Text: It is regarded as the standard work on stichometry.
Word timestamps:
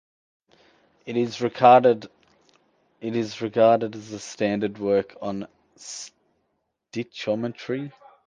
It 1.05 1.15
is 1.15 1.41
regarded 1.41 2.09
as 3.03 3.39
the 4.09 4.17
standard 4.19 4.79
work 4.79 5.15
on 5.21 5.45
stichometry. 5.77 7.91